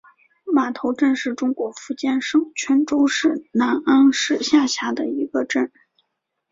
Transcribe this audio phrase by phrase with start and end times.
[0.51, 5.71] 码头镇是中国福建省泉州市南安市下辖的一个镇。